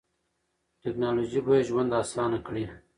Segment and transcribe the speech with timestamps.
[0.81, 2.65] ټیکنالوژي به ژوند اسانه کړي.